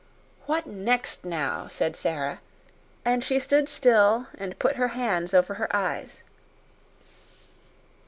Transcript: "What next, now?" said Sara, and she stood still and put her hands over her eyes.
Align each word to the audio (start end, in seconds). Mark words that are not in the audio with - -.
"What 0.47 0.65
next, 0.65 1.23
now?" 1.25 1.67
said 1.67 1.95
Sara, 1.95 2.39
and 3.05 3.23
she 3.23 3.37
stood 3.37 3.69
still 3.69 4.25
and 4.35 4.57
put 4.57 4.77
her 4.77 4.87
hands 4.97 5.31
over 5.31 5.53
her 5.53 5.67
eyes. 5.75 6.23